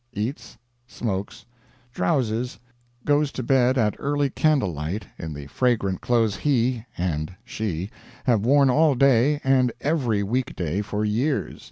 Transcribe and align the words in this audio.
eats, 0.13 0.57
smokes, 0.87 1.45
drowses; 1.93 2.57
goes 3.05 3.31
to 3.31 3.43
bed 3.43 3.77
at 3.77 3.93
early 3.99 4.31
candlelight 4.31 5.05
in 5.19 5.31
the 5.31 5.45
fragrant 5.45 6.01
clothes 6.01 6.37
he 6.37 6.83
(and 6.97 7.35
she) 7.45 7.87
have 8.23 8.43
worn 8.43 8.67
all 8.67 8.95
day 8.95 9.39
and 9.43 9.71
every 9.79 10.23
week 10.23 10.55
day 10.55 10.81
for 10.81 11.05
years. 11.05 11.59